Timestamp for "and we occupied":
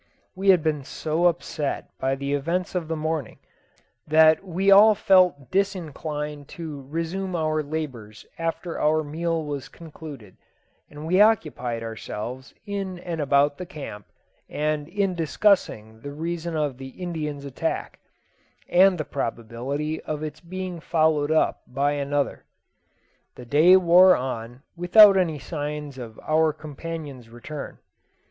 10.89-11.83